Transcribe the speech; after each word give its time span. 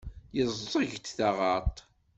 Yeẓẓeg-d 0.37 1.05
taɣaḍt. 1.17 1.77